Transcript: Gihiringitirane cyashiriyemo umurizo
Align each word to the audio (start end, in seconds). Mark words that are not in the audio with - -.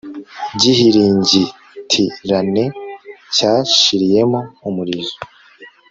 Gihiringitirane 0.59 2.63
cyashiriyemo 3.35 4.39
umurizo 4.67 5.15